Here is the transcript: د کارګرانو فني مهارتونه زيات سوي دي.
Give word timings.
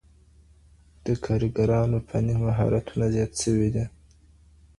د 1.05 1.07
کارګرانو 1.25 1.97
فني 2.07 2.35
مهارتونه 2.43 3.05
زيات 3.13 3.31
سوي 3.43 3.69
دي. 3.75 3.85